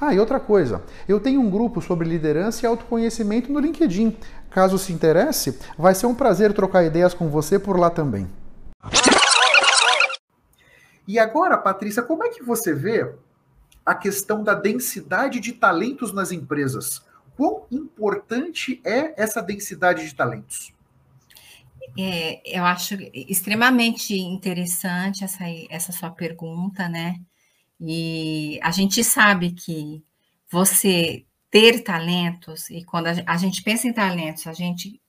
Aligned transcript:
Ah, 0.00 0.14
e 0.14 0.18
outra 0.18 0.40
coisa, 0.40 0.82
eu 1.06 1.20
tenho 1.20 1.42
um 1.42 1.50
grupo 1.50 1.82
sobre 1.82 2.08
liderança 2.08 2.64
e 2.64 2.66
autoconhecimento 2.66 3.52
no 3.52 3.60
LinkedIn. 3.60 4.16
Caso 4.50 4.78
se 4.78 4.94
interesse, 4.94 5.58
vai 5.76 5.94
ser 5.94 6.06
um 6.06 6.14
prazer 6.14 6.54
trocar 6.54 6.84
ideias 6.84 7.12
com 7.12 7.28
você 7.28 7.58
por 7.58 7.78
lá 7.78 7.90
também. 7.90 8.26
E 11.06 11.18
agora, 11.18 11.58
Patrícia, 11.58 12.02
como 12.02 12.24
é 12.24 12.30
que 12.30 12.42
você 12.42 12.72
vê 12.72 13.12
a 13.84 13.94
questão 13.94 14.42
da 14.42 14.54
densidade 14.54 15.38
de 15.38 15.52
talentos 15.52 16.14
nas 16.14 16.32
empresas? 16.32 17.02
Quão 17.36 17.66
importante 17.70 18.80
é 18.84 19.20
essa 19.20 19.42
densidade 19.42 20.06
de 20.06 20.14
talentos? 20.14 20.72
É, 21.98 22.40
eu 22.58 22.64
acho 22.64 22.94
extremamente 23.12 24.14
interessante 24.14 25.24
essa, 25.24 25.44
essa 25.68 25.92
sua 25.92 26.10
pergunta, 26.10 26.88
né? 26.88 27.16
E 27.80 28.60
a 28.62 28.70
gente 28.70 29.02
sabe 29.02 29.52
que 29.52 30.04
você 30.50 31.24
ter 31.50 31.82
talentos, 31.82 32.70
e 32.70 32.84
quando 32.84 33.06
a 33.06 33.36
gente 33.36 33.62
pensa 33.62 33.88
em 33.88 33.92
talentos, 33.92 34.46
a 34.46 34.52
gente 34.52 35.00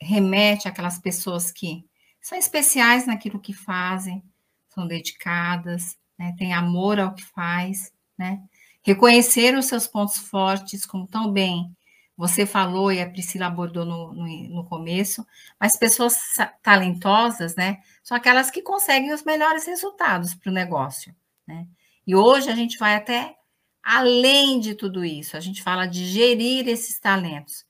remete 0.00 0.68
àquelas 0.68 0.98
pessoas 0.98 1.50
que 1.50 1.84
são 2.20 2.38
especiais 2.38 3.06
naquilo 3.06 3.40
que 3.40 3.52
fazem, 3.52 4.22
são 4.68 4.86
dedicadas, 4.86 5.98
né, 6.18 6.34
têm 6.38 6.52
amor 6.52 6.98
ao 6.98 7.14
que 7.14 7.24
faz, 7.24 7.92
né? 8.16 8.42
Reconhecer 8.82 9.56
os 9.56 9.66
seus 9.66 9.86
pontos 9.86 10.18
fortes, 10.18 10.86
como 10.86 11.06
tão 11.06 11.32
bem 11.32 11.74
você 12.16 12.46
falou 12.46 12.92
e 12.92 13.00
a 13.00 13.10
Priscila 13.10 13.46
abordou 13.46 13.84
no, 13.84 14.12
no, 14.12 14.26
no 14.26 14.64
começo, 14.64 15.26
mas 15.58 15.76
pessoas 15.76 16.16
talentosas, 16.62 17.56
né, 17.56 17.82
são 18.02 18.16
aquelas 18.16 18.50
que 18.50 18.62
conseguem 18.62 19.12
os 19.12 19.24
melhores 19.24 19.66
resultados 19.66 20.34
para 20.34 20.50
o 20.50 20.54
negócio, 20.54 21.14
né? 21.46 21.66
E 22.06 22.14
hoje 22.14 22.50
a 22.50 22.54
gente 22.54 22.78
vai 22.78 22.94
até 22.94 23.34
além 23.82 24.60
de 24.60 24.74
tudo 24.74 25.04
isso, 25.04 25.36
a 25.36 25.40
gente 25.40 25.62
fala 25.62 25.86
de 25.86 26.06
gerir 26.06 26.66
esses 26.68 26.98
talentos, 26.98 27.64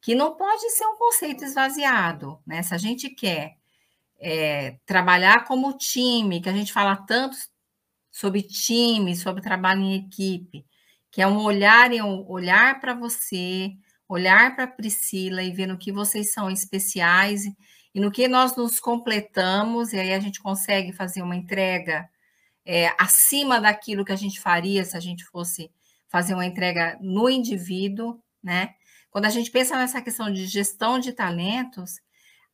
que 0.00 0.14
não 0.14 0.34
pode 0.36 0.70
ser 0.70 0.86
um 0.86 0.96
conceito 0.96 1.44
esvaziado, 1.44 2.40
né? 2.46 2.62
Se 2.62 2.74
a 2.74 2.78
gente 2.78 3.10
quer 3.10 3.56
é, 4.18 4.78
trabalhar 4.86 5.44
como 5.44 5.76
time, 5.76 6.40
que 6.40 6.48
a 6.48 6.52
gente 6.52 6.72
fala 6.72 6.96
tanto 6.96 7.36
sobre 8.10 8.42
time, 8.42 9.14
sobre 9.16 9.42
trabalho 9.42 9.82
em 9.82 9.94
equipe, 9.96 10.66
que 11.10 11.20
é 11.20 11.26
um 11.26 11.38
olhar 11.42 11.90
um 11.92 12.26
olhar 12.30 12.80
para 12.80 12.94
você, 12.94 13.72
olhar 14.08 14.54
para 14.56 14.66
Priscila 14.66 15.42
e 15.42 15.52
ver 15.52 15.66
no 15.66 15.78
que 15.78 15.92
vocês 15.92 16.32
são 16.32 16.50
especiais 16.50 17.44
e 17.94 18.00
no 18.00 18.10
que 18.10 18.28
nós 18.28 18.56
nos 18.56 18.80
completamos, 18.80 19.92
e 19.92 19.98
aí 19.98 20.12
a 20.14 20.20
gente 20.20 20.40
consegue 20.40 20.92
fazer 20.92 21.22
uma 21.22 21.36
entrega 21.36 22.08
é, 22.72 22.94
acima 22.96 23.60
daquilo 23.60 24.04
que 24.04 24.12
a 24.12 24.16
gente 24.16 24.38
faria 24.40 24.84
se 24.84 24.96
a 24.96 25.00
gente 25.00 25.24
fosse 25.24 25.72
fazer 26.08 26.34
uma 26.34 26.46
entrega 26.46 26.96
no 27.00 27.28
indivíduo, 27.28 28.22
né? 28.40 28.74
Quando 29.10 29.24
a 29.24 29.28
gente 29.28 29.50
pensa 29.50 29.76
nessa 29.76 30.00
questão 30.00 30.32
de 30.32 30.46
gestão 30.46 31.00
de 31.00 31.12
talentos, 31.12 31.94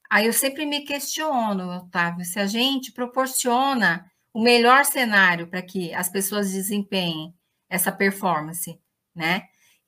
aí 0.08 0.24
eu 0.24 0.32
sempre 0.32 0.64
me 0.64 0.80
questiono, 0.86 1.70
Otávio, 1.70 2.24
se 2.24 2.38
a 2.40 2.46
gente 2.46 2.92
proporciona 2.92 4.10
o 4.32 4.40
melhor 4.40 4.86
cenário 4.86 5.48
para 5.48 5.60
que 5.60 5.92
as 5.92 6.08
pessoas 6.08 6.50
desempenhem 6.50 7.34
essa 7.68 7.92
performance, 7.92 8.80
né? 9.14 9.42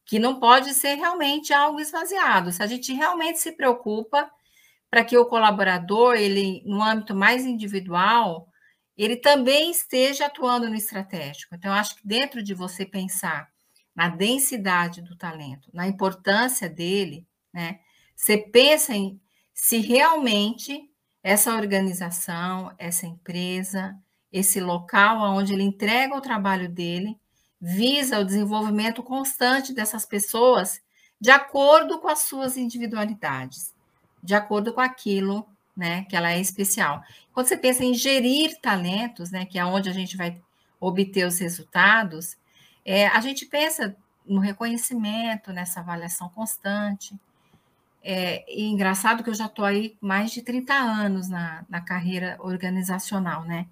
Que 0.04 0.18
não 0.18 0.38
pode 0.38 0.74
ser 0.74 0.96
realmente 0.96 1.54
algo 1.54 1.80
esvaziado. 1.80 2.52
Se 2.52 2.62
a 2.62 2.66
gente 2.66 2.92
realmente 2.92 3.38
se 3.38 3.52
preocupa 3.52 4.30
para 4.90 5.02
que 5.04 5.16
o 5.16 5.24
colaborador, 5.24 6.16
ele 6.16 6.62
no 6.66 6.82
âmbito 6.82 7.14
mais 7.14 7.46
individual, 7.46 8.47
ele 8.98 9.16
também 9.16 9.70
esteja 9.70 10.26
atuando 10.26 10.68
no 10.68 10.74
estratégico. 10.74 11.54
Então, 11.54 11.72
acho 11.72 11.96
que 11.96 12.06
dentro 12.06 12.42
de 12.42 12.52
você 12.52 12.84
pensar 12.84 13.48
na 13.94 14.08
densidade 14.08 15.02
do 15.02 15.16
talento, 15.16 15.70
na 15.72 15.86
importância 15.86 16.68
dele, 16.68 17.26
né? 17.52 17.80
Você 18.14 18.36
pensa 18.36 18.94
em 18.94 19.20
se 19.54 19.78
realmente 19.78 20.90
essa 21.22 21.54
organização, 21.54 22.72
essa 22.78 23.06
empresa, 23.06 23.96
esse 24.32 24.60
local 24.60 25.20
onde 25.36 25.52
ele 25.52 25.62
entrega 25.62 26.16
o 26.16 26.20
trabalho 26.20 26.68
dele, 26.68 27.16
visa 27.60 28.18
o 28.18 28.24
desenvolvimento 28.24 29.02
constante 29.02 29.72
dessas 29.72 30.04
pessoas 30.04 30.80
de 31.20 31.30
acordo 31.30 32.00
com 32.00 32.08
as 32.08 32.20
suas 32.20 32.56
individualidades, 32.56 33.74
de 34.22 34.34
acordo 34.34 34.72
com 34.72 34.80
aquilo 34.80 35.46
né? 35.78 36.04
Que 36.04 36.16
ela 36.16 36.32
é 36.32 36.40
especial. 36.40 37.02
Quando 37.32 37.46
você 37.46 37.56
pensa 37.56 37.84
em 37.84 37.94
gerir 37.94 38.60
talentos, 38.60 39.30
né? 39.30 39.46
Que 39.46 39.58
é 39.58 39.64
onde 39.64 39.88
a 39.88 39.92
gente 39.92 40.16
vai 40.16 40.36
obter 40.80 41.24
os 41.24 41.38
resultados, 41.38 42.36
é, 42.84 43.06
a 43.06 43.20
gente 43.20 43.46
pensa 43.46 43.96
no 44.26 44.40
reconhecimento, 44.40 45.52
nessa 45.52 45.80
avaliação 45.80 46.28
constante. 46.30 47.14
É, 48.02 48.44
e 48.48 48.64
engraçado 48.64 49.22
que 49.22 49.30
eu 49.30 49.34
já 49.34 49.46
estou 49.46 49.64
aí 49.64 49.96
mais 50.00 50.32
de 50.32 50.42
30 50.42 50.74
anos 50.74 51.28
na, 51.28 51.64
na 51.68 51.80
carreira 51.80 52.36
organizacional, 52.40 53.44
né? 53.44 53.66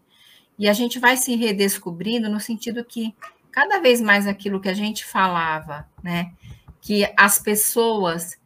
E 0.59 0.69
a 0.69 0.73
gente 0.73 0.99
vai 0.99 1.17
se 1.17 1.34
redescobrindo 1.34 2.31
no 2.31 2.41
sentido 2.41 2.84
que 2.84 3.15
cada 3.50 3.81
vez 3.81 4.00
mais 4.00 4.27
aquilo 4.27 4.61
que 4.61 4.69
a 4.69 4.75
gente 4.75 5.05
falava, 5.05 5.88
né? 6.03 6.33
Que 6.81 7.12
as 7.17 7.38
pessoas 7.38 8.38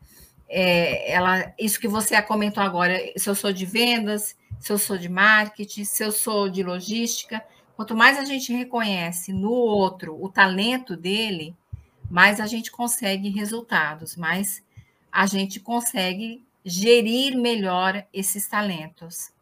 é, 0.53 1.13
ela, 1.13 1.55
isso 1.57 1.79
que 1.79 1.87
você 1.87 2.21
comentou 2.21 2.61
agora, 2.61 2.99
se 3.17 3.31
eu 3.31 3.37
sou 3.37 3.53
de 3.53 3.65
vendas, 3.65 4.37
se 4.59 4.73
eu 4.73 4.79
sou 4.79 4.99
de 4.99 5.09
marketing, 5.09 5.85
se 5.85 6.05
eu 6.05 6.11
sou 6.11 6.49
de 6.49 6.65
logística, 6.65 7.43
quanto 7.77 7.95
mais 7.95 8.19
a 8.19 8.25
gente 8.25 8.53
reconhece 8.53 9.33
no 9.33 9.53
outro 9.53 10.21
o 10.21 10.29
talento 10.29 10.97
dele, 10.97 11.57
mais 12.11 12.41
a 12.41 12.47
gente 12.47 12.73
consegue 12.73 13.29
resultados, 13.29 14.17
mais 14.17 14.61
a 15.13 15.25
gente 15.25 15.61
consegue 15.61 16.45
gerir 16.65 17.37
melhor 17.37 18.05
esses 18.13 18.49
talentos. 18.49 19.33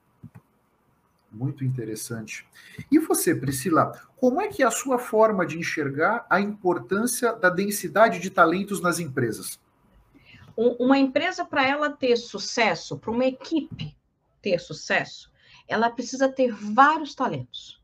Muito 1.32 1.64
interessante. 1.64 2.46
E 2.90 2.98
você, 2.98 3.34
Priscila, 3.34 3.92
como 4.16 4.42
é 4.42 4.48
que 4.48 4.62
é 4.62 4.66
a 4.66 4.70
sua 4.70 4.98
forma 4.98 5.46
de 5.46 5.58
enxergar 5.58 6.26
a 6.28 6.38
importância 6.38 7.32
da 7.32 7.48
densidade 7.48 8.18
de 8.18 8.28
talentos 8.28 8.80
nas 8.80 8.98
empresas? 8.98 9.58
Uma 10.58 10.98
empresa, 10.98 11.44
para 11.44 11.66
ela 11.66 11.88
ter 11.88 12.16
sucesso, 12.16 12.98
para 12.98 13.12
uma 13.12 13.24
equipe 13.24 13.96
ter 14.42 14.58
sucesso, 14.58 15.30
ela 15.68 15.88
precisa 15.88 16.28
ter 16.28 16.52
vários 16.52 17.14
talentos. 17.14 17.78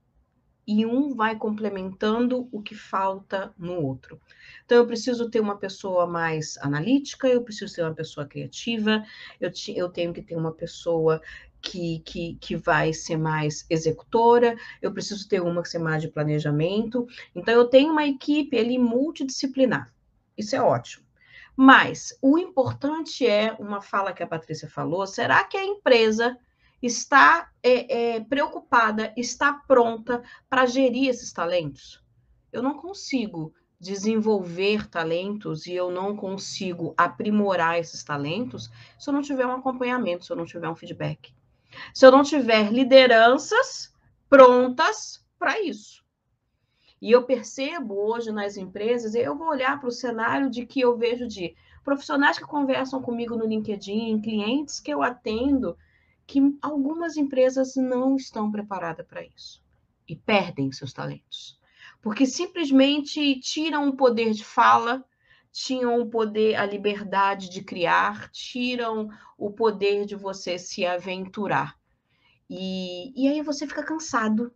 E 0.67 0.85
um 0.85 1.15
vai 1.15 1.37
complementando 1.37 2.49
o 2.50 2.62
que 2.62 2.75
falta 2.75 3.55
no 3.56 3.75
outro. 3.81 4.21
Então, 4.65 4.79
eu 4.79 4.87
preciso 4.87 5.31
ter 5.31 5.38
uma 5.38 5.56
pessoa 5.56 6.06
mais 6.06 6.56
analítica, 6.59 7.29
eu 7.29 7.43
preciso 7.43 7.75
ter 7.75 7.82
uma 7.82 7.94
pessoa 7.94 8.26
criativa, 8.26 9.05
eu, 9.38 9.53
eu 9.69 9.88
tenho 9.91 10.12
que 10.12 10.23
ter 10.23 10.35
uma 10.35 10.53
pessoa 10.53 11.20
que, 11.61 12.00
que, 12.00 12.37
que 12.41 12.56
vai 12.56 12.93
ser 12.93 13.17
mais 13.17 13.67
executora, 13.70 14.56
eu 14.82 14.93
preciso 14.93 15.29
ter 15.29 15.41
uma 15.41 15.62
que 15.62 15.69
ser 15.69 15.79
mais 15.79 16.03
de 16.03 16.09
planejamento. 16.09 17.06
Então, 17.37 17.55
eu 17.55 17.67
tenho 17.67 17.93
uma 17.93 18.06
equipe 18.06 18.59
ali 18.59 18.79
multidisciplinar. 18.79 19.93
Isso 20.37 20.56
é 20.56 20.62
ótimo. 20.62 21.04
Mas 21.56 22.17
o 22.21 22.37
importante 22.37 23.27
é 23.27 23.53
uma 23.59 23.81
fala 23.81 24.12
que 24.12 24.23
a 24.23 24.27
Patrícia 24.27 24.69
falou: 24.69 25.06
será 25.06 25.45
que 25.45 25.56
a 25.56 25.65
empresa 25.65 26.37
está 26.83 27.51
é, 27.62 28.17
é, 28.17 28.21
preocupada, 28.21 29.12
está 29.17 29.53
pronta 29.53 30.23
para 30.49 30.67
gerir 30.67 31.09
esses 31.09 31.33
talentos? 31.33 32.03
Eu 32.53 32.62
não 32.62 32.75
consigo 32.75 33.55
desenvolver 33.81 34.89
talentos 34.89 35.67
e 35.67 35.75
eu 35.75 35.91
não 35.91 36.17
consigo 36.17 36.95
aprimorar 36.97 37.79
esses 37.79 38.03
talentos 38.03 38.71
se 38.99 39.11
eu 39.11 39.15
não 39.15 39.23
tiver 39.23 39.47
um 39.47 39.53
acompanhamento, 39.53 40.25
se 40.25 40.33
eu 40.33 40.37
não 40.37 40.45
tiver 40.45 40.69
um 40.69 40.77
feedback. 40.77 41.35
Se 41.93 42.06
eu 42.06 42.11
não 42.11 42.23
tiver 42.23 42.73
lideranças 42.73 43.93
prontas 44.29 45.25
para 45.39 45.61
isso. 45.61 46.04
E 47.05 47.11
eu 47.11 47.23
percebo 47.23 47.97
hoje 47.97 48.33
nas 48.33 48.56
empresas, 48.56 49.15
eu 49.15 49.37
vou 49.37 49.49
olhar 49.49 49.79
para 49.79 49.91
o 49.91 49.93
cenário 49.93 50.49
de 50.49 50.65
que 50.65 50.81
eu 50.81 50.97
vejo 50.97 51.29
de 51.29 51.55
profissionais 51.85 52.39
que 52.39 52.47
conversam 52.47 53.03
comigo 53.03 53.37
no 53.37 53.45
LinkedIn, 53.45 54.23
clientes 54.23 54.81
que 54.81 54.91
eu 54.91 55.03
atendo, 55.03 55.77
que 56.27 56.41
algumas 56.62 57.19
empresas 57.19 57.77
não 57.77 58.17
estão 58.17 58.51
preparadas 58.51 59.06
para 59.06 59.23
isso 59.23 59.62
e 60.09 60.17
perdem 60.17 60.73
seus 60.73 60.95
talentos. 60.95 61.61
Porque 62.01 62.25
simplesmente 62.25 63.39
tiram 63.39 63.87
o 63.91 63.97
poder 63.99 64.33
de 64.33 64.43
fala, 64.43 65.05
tiram 65.53 66.01
o 66.01 66.06
poder, 66.06 66.55
a 66.55 66.65
liberdade 66.65 67.51
de 67.51 67.62
criar, 67.62 68.31
tiram 68.31 69.11
o 69.37 69.51
poder 69.51 70.06
de 70.06 70.17
você 70.17 70.59
se 70.59 70.87
aventurar. 70.87 71.79
E, 72.49 73.12
e 73.15 73.29
aí 73.29 73.43
você 73.43 73.67
fica 73.67 73.83
cansado, 73.83 74.51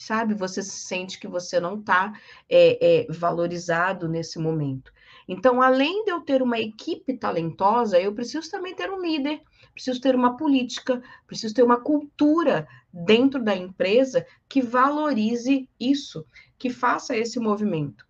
sabe? 0.00 0.32
Você 0.34 0.62
se 0.62 0.80
sente 0.80 1.20
que 1.20 1.28
você 1.28 1.60
não 1.60 1.78
está 1.78 2.18
é, 2.48 3.02
é, 3.02 3.06
valorizado 3.12 4.08
nesse 4.08 4.38
momento. 4.38 4.90
Então, 5.28 5.60
além 5.60 6.04
de 6.04 6.10
eu 6.10 6.22
ter 6.22 6.42
uma 6.42 6.58
equipe 6.58 7.16
talentosa, 7.18 8.00
eu 8.00 8.14
preciso 8.14 8.50
também 8.50 8.74
ter 8.74 8.90
um 8.90 9.00
líder, 9.00 9.42
preciso 9.74 10.00
ter 10.00 10.14
uma 10.14 10.38
política, 10.38 11.02
preciso 11.26 11.54
ter 11.54 11.62
uma 11.62 11.78
cultura 11.78 12.66
dentro 12.90 13.44
da 13.44 13.54
empresa 13.54 14.26
que 14.48 14.62
valorize 14.62 15.68
isso, 15.78 16.24
que 16.58 16.70
faça 16.70 17.14
esse 17.14 17.38
movimento. 17.38 18.08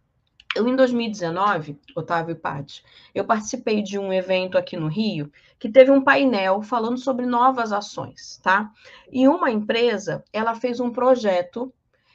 Eu, 0.55 0.69
em 0.69 0.75
2019, 0.75 1.79
Otávio 1.95 2.33
e 2.33 2.37
Paty, 2.37 2.85
eu 3.15 3.25
participei 3.25 3.83
de 3.83 3.99
um 3.99 4.13
evento 4.13 4.57
aqui 4.57 4.77
no 4.77 4.89
Rio 4.89 5.31
que 5.59 5.69
teve 5.69 5.91
um 5.91 6.03
painel 6.03 6.63
falando 6.63 6.99
sobre 6.99 7.27
novas 7.27 7.73
ações, 7.73 8.41
tá? 8.43 8.73
E 9.13 9.29
uma 9.29 9.51
empresa, 9.51 10.25
ela 10.33 10.55
fez 10.55 10.81
um 10.81 10.91
projeto 10.91 11.73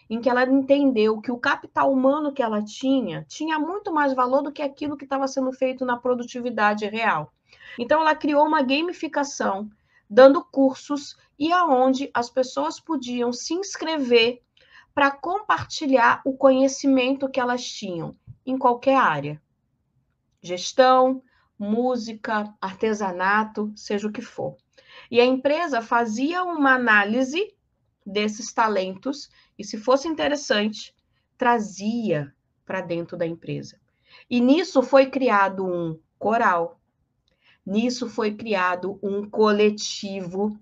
em 0.09 0.21
que 0.21 0.29
ela 0.29 0.43
entendeu 0.43 1.19
que 1.19 1.31
o 1.31 1.37
capital 1.37 1.91
humano 1.91 2.31
que 2.31 2.43
ela 2.43 2.63
tinha 2.63 3.25
tinha 3.27 3.57
muito 3.57 3.91
mais 3.91 4.13
valor 4.13 4.41
do 4.41 4.51
que 4.51 4.61
aquilo 4.61 4.97
que 4.97 5.03
estava 5.03 5.27
sendo 5.27 5.51
feito 5.51 5.85
na 5.85 5.97
produtividade 5.97 6.85
real. 6.85 7.31
Então 7.77 8.01
ela 8.01 8.15
criou 8.15 8.45
uma 8.45 8.61
gamificação, 8.61 9.69
dando 10.09 10.43
cursos 10.43 11.17
e 11.37 11.51
aonde 11.51 12.09
as 12.13 12.29
pessoas 12.29 12.79
podiam 12.79 13.33
se 13.33 13.53
inscrever 13.53 14.41
para 14.93 15.11
compartilhar 15.11 16.21
o 16.23 16.37
conhecimento 16.37 17.29
que 17.29 17.39
elas 17.39 17.65
tinham 17.65 18.15
em 18.45 18.57
qualquer 18.57 18.95
área. 18.95 19.41
Gestão, 20.41 21.21
música, 21.57 22.53
artesanato, 22.61 23.73
seja 23.75 24.07
o 24.07 24.11
que 24.11 24.21
for. 24.21 24.55
E 25.09 25.19
a 25.19 25.25
empresa 25.25 25.81
fazia 25.81 26.43
uma 26.43 26.75
análise 26.75 27.54
desses 28.05 28.53
talentos 28.53 29.29
e, 29.57 29.63
se 29.63 29.77
fosse 29.77 30.07
interessante, 30.07 30.93
trazia 31.37 32.33
para 32.65 32.81
dentro 32.81 33.17
da 33.17 33.25
empresa. 33.25 33.79
E 34.29 34.39
nisso 34.39 34.81
foi 34.81 35.07
criado 35.07 35.65
um 35.65 35.99
coral, 36.17 36.79
nisso 37.65 38.09
foi 38.09 38.33
criado 38.33 38.99
um 39.01 39.29
coletivo 39.29 40.57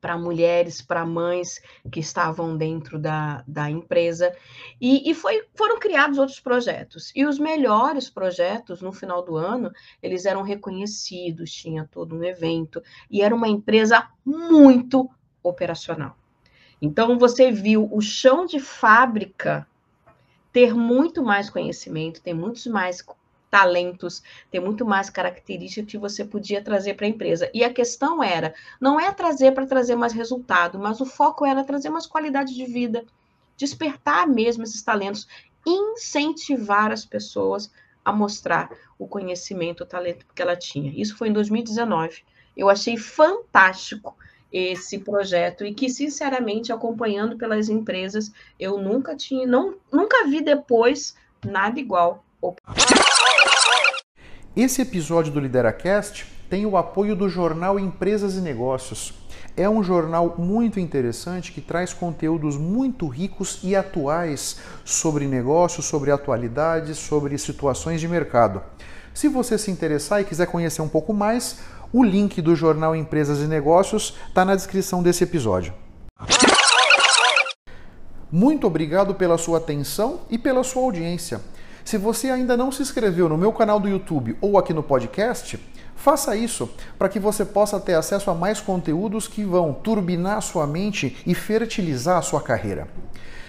para 0.00 0.16
mulheres, 0.16 0.80
para 0.80 1.04
mães 1.04 1.60
que 1.90 1.98
estavam 1.98 2.56
dentro 2.56 2.98
da, 2.98 3.42
da 3.46 3.68
empresa. 3.68 4.32
E, 4.80 5.10
e 5.10 5.14
foi, 5.14 5.44
foram 5.54 5.80
criados 5.80 6.18
outros 6.18 6.38
projetos. 6.38 7.10
E 7.14 7.24
os 7.24 7.38
melhores 7.38 8.08
projetos, 8.08 8.80
no 8.80 8.92
final 8.92 9.24
do 9.24 9.36
ano, 9.36 9.72
eles 10.00 10.24
eram 10.24 10.42
reconhecidos, 10.42 11.50
tinha 11.50 11.88
todo 11.90 12.14
um 12.14 12.22
evento, 12.22 12.80
e 13.10 13.20
era 13.20 13.34
uma 13.34 13.48
empresa 13.48 14.08
muito 14.24 15.10
operacional. 15.42 16.16
Então, 16.80 17.18
você 17.18 17.50
viu 17.50 17.88
o 17.90 18.00
chão 18.00 18.46
de 18.46 18.60
fábrica 18.60 19.66
ter 20.52 20.74
muito 20.74 21.22
mais 21.22 21.50
conhecimento, 21.50 22.22
ter 22.22 22.34
muitos 22.34 22.66
mais 22.66 23.04
talentos, 23.50 24.22
ter 24.50 24.60
muito 24.60 24.84
mais 24.84 25.08
características 25.08 25.90
que 25.90 25.98
você 25.98 26.24
podia 26.24 26.62
trazer 26.62 26.94
para 26.94 27.06
a 27.06 27.08
empresa. 27.08 27.50
E 27.54 27.64
a 27.64 27.72
questão 27.72 28.22
era, 28.22 28.54
não 28.80 28.98
é 28.98 29.10
trazer 29.12 29.52
para 29.52 29.66
trazer 29.66 29.96
mais 29.96 30.12
resultado, 30.12 30.78
mas 30.78 31.00
o 31.00 31.06
foco 31.06 31.46
era 31.46 31.64
trazer 31.64 31.88
mais 31.88 32.06
qualidade 32.06 32.54
de 32.54 32.66
vida, 32.66 33.04
despertar 33.56 34.26
mesmo 34.26 34.62
esses 34.62 34.82
talentos, 34.82 35.26
incentivar 35.66 36.92
as 36.92 37.04
pessoas 37.04 37.70
a 38.04 38.12
mostrar 38.12 38.70
o 38.98 39.08
conhecimento, 39.08 39.82
o 39.82 39.86
talento 39.86 40.26
que 40.34 40.42
ela 40.42 40.56
tinha. 40.56 40.92
Isso 40.94 41.16
foi 41.16 41.28
em 41.28 41.32
2019. 41.32 42.24
Eu 42.56 42.68
achei 42.68 42.96
fantástico 42.96 44.16
esse 44.56 44.98
projeto 44.98 45.66
e 45.66 45.74
que 45.74 45.90
sinceramente 45.90 46.72
acompanhando 46.72 47.36
pelas 47.36 47.68
empresas 47.68 48.32
eu 48.58 48.78
nunca 48.78 49.14
tinha 49.14 49.46
não 49.46 49.74
nunca 49.92 50.26
vi 50.26 50.40
depois 50.40 51.14
nada 51.44 51.78
igual 51.78 52.24
esse 54.56 54.80
episódio 54.80 55.30
do 55.30 55.40
Lideracast 55.40 56.24
tem 56.48 56.64
o 56.64 56.78
apoio 56.78 57.14
do 57.14 57.28
jornal 57.28 57.78
Empresas 57.78 58.36
e 58.36 58.40
Negócios 58.40 59.12
é 59.54 59.68
um 59.68 59.82
jornal 59.82 60.34
muito 60.38 60.80
interessante 60.80 61.52
que 61.52 61.60
traz 61.60 61.92
conteúdos 61.92 62.56
muito 62.56 63.06
ricos 63.08 63.60
e 63.62 63.74
atuais 63.74 64.58
sobre 64.84 65.26
negócios, 65.26 65.86
sobre 65.86 66.10
atualidades, 66.10 66.98
sobre 66.98 67.36
situações 67.38 68.00
de 68.00 68.06
mercado. 68.06 68.62
Se 69.14 69.28
você 69.28 69.56
se 69.56 69.70
interessar 69.70 70.20
e 70.20 70.24
quiser 70.24 70.46
conhecer 70.46 70.82
um 70.82 70.88
pouco 70.90 71.14
mais, 71.14 71.60
o 71.92 72.02
link 72.02 72.42
do 72.42 72.54
jornal 72.54 72.94
Empresas 72.94 73.40
e 73.40 73.46
Negócios 73.46 74.14
está 74.28 74.44
na 74.44 74.54
descrição 74.54 75.02
desse 75.02 75.24
episódio. 75.24 75.72
Muito 78.30 78.66
obrigado 78.66 79.14
pela 79.14 79.38
sua 79.38 79.58
atenção 79.58 80.20
e 80.28 80.36
pela 80.36 80.64
sua 80.64 80.82
audiência. 80.82 81.40
Se 81.84 81.96
você 81.96 82.28
ainda 82.28 82.56
não 82.56 82.72
se 82.72 82.82
inscreveu 82.82 83.28
no 83.28 83.38
meu 83.38 83.52
canal 83.52 83.78
do 83.78 83.88
YouTube 83.88 84.36
ou 84.40 84.58
aqui 84.58 84.74
no 84.74 84.82
podcast, 84.82 85.58
faça 85.94 86.36
isso 86.36 86.68
para 86.98 87.08
que 87.08 87.20
você 87.20 87.44
possa 87.44 87.78
ter 87.78 87.94
acesso 87.94 88.28
a 88.28 88.34
mais 88.34 88.60
conteúdos 88.60 89.28
que 89.28 89.44
vão 89.44 89.72
turbinar 89.72 90.42
sua 90.42 90.66
mente 90.66 91.16
e 91.24 91.34
fertilizar 91.34 92.18
a 92.18 92.22
sua 92.22 92.40
carreira. 92.40 92.88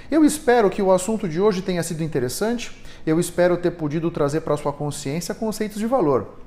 Eu 0.10 0.24
espero 0.24 0.70
que 0.70 0.82
o 0.82 0.92
assunto 0.92 1.28
de 1.28 1.42
hoje 1.42 1.62
tenha 1.62 1.82
sido 1.82 2.04
interessante. 2.04 2.72
Eu 3.06 3.20
espero 3.20 3.58
ter 3.58 3.72
podido 3.72 4.12
trazer 4.12 4.42
para 4.42 4.56
sua 4.56 4.72
consciência 4.72 5.34
conceitos 5.34 5.80
de 5.80 5.88
valor. 5.88 6.47